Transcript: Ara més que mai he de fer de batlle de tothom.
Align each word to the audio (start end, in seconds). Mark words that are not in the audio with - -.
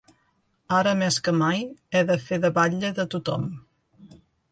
Ara 0.77 0.93
més 1.01 1.19
que 1.27 1.33
mai 1.41 1.61
he 1.67 2.01
de 2.11 2.15
fer 2.29 2.39
de 2.45 2.51
batlle 2.55 2.91
de 3.01 3.05
tothom. 3.15 3.45